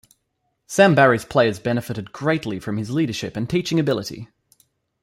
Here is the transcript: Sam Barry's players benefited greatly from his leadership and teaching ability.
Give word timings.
Sam 0.65 0.95
Barry's 0.95 1.23
players 1.25 1.59
benefited 1.59 2.11
greatly 2.11 2.57
from 2.59 2.77
his 2.77 2.89
leadership 2.89 3.37
and 3.37 3.47
teaching 3.47 3.79
ability. 3.79 4.29